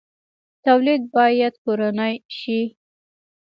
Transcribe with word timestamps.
تولید 0.65 1.01
باید 1.15 1.53
کورنی 1.63 2.13
شي 2.37 2.61